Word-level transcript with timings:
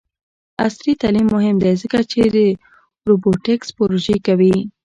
عصري 0.65 0.93
تعلیم 1.01 1.27
مهم 1.35 1.55
دی 1.63 1.73
ځکه 1.81 1.99
چې 2.11 2.21
د 2.35 2.37
روبوټکس 3.07 3.67
پروژې 3.77 4.17
کوي. 4.27 4.55